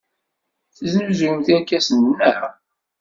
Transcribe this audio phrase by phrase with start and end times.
[0.75, 2.41] Tesnuzuyemt irkasen, naɣ?